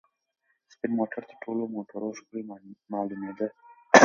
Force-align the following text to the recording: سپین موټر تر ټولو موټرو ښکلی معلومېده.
سپین 0.71 0.91
موټر 0.99 1.21
تر 1.29 1.35
ټولو 1.43 1.63
موټرو 1.75 2.09
ښکلی 2.17 2.41
معلومېده. 2.91 3.47